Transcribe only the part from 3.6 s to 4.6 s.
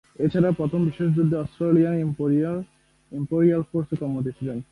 ফোর্সে কর্মরত ছিলেন।